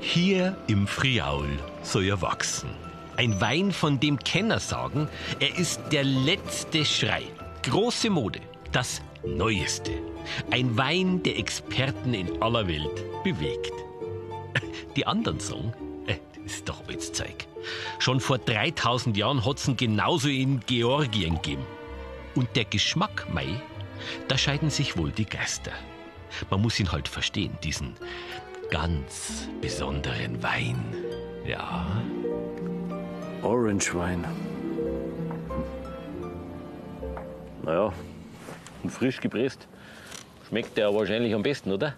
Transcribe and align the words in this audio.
Hier 0.00 0.56
im 0.66 0.86
Friaul 0.86 1.58
soll 1.82 2.06
er 2.06 2.22
wachsen. 2.22 2.70
Ein 3.16 3.38
Wein, 3.40 3.70
von 3.70 4.00
dem 4.00 4.18
Kenner 4.18 4.58
sagen, 4.58 5.08
er 5.40 5.58
ist 5.58 5.80
der 5.92 6.04
letzte 6.04 6.86
Schrei. 6.86 7.24
Große 7.62 8.08
Mode, 8.08 8.40
das 8.72 9.02
Neueste. 9.26 9.92
Ein 10.50 10.76
Wein, 10.78 11.22
der 11.22 11.38
Experten 11.38 12.14
in 12.14 12.40
aller 12.40 12.66
Welt 12.66 13.04
bewegt. 13.22 13.72
Die 14.96 15.06
anderen 15.06 15.38
sagen, 15.38 15.74
äh, 16.06 16.16
das 16.44 16.54
ist 16.54 16.68
doch 16.68 16.88
altes 16.88 17.12
Zeug. 17.12 17.46
Schon 17.98 18.20
vor 18.20 18.38
3000 18.38 19.16
Jahren 19.18 19.44
hat's 19.44 19.68
ihn 19.68 19.76
genauso 19.76 20.28
in 20.28 20.60
Georgien 20.60 21.34
gegeben. 21.36 21.66
Und 22.34 22.56
der 22.56 22.64
Geschmack, 22.64 23.26
Mai, 23.34 23.60
da 24.28 24.38
scheiden 24.38 24.70
sich 24.70 24.96
wohl 24.96 25.10
die 25.10 25.26
Geister. 25.26 25.72
Man 26.48 26.62
muss 26.62 26.80
ihn 26.80 26.90
halt 26.90 27.08
verstehen, 27.08 27.58
diesen 27.62 27.96
ganz 28.70 29.48
besonderen 29.60 30.42
Wein. 30.42 30.94
Ja. 31.44 31.86
Orange 33.42 33.94
Wein. 33.94 34.24
Naja, 37.62 37.92
und 38.82 38.90
frisch 38.90 39.20
gepresst. 39.20 39.66
Schmeckt 40.48 40.76
der 40.76 40.94
wahrscheinlich 40.94 41.34
am 41.34 41.42
besten, 41.42 41.72
oder? 41.72 41.94